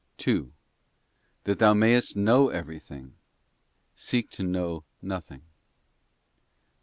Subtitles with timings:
[0.17, 0.51] 2.
[1.43, 3.13] That thou mayest know everything,
[3.93, 5.43] seek to know nothing.